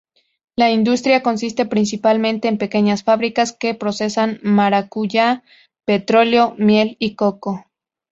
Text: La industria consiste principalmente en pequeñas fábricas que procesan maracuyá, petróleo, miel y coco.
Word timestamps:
La 0.55 0.71
industria 0.71 1.21
consiste 1.21 1.67
principalmente 1.67 2.47
en 2.47 2.57
pequeñas 2.57 3.03
fábricas 3.03 3.53
que 3.53 3.75
procesan 3.75 4.39
maracuyá, 4.41 5.43
petróleo, 5.85 6.55
miel 6.57 6.95
y 6.97 7.13
coco. 7.13 7.67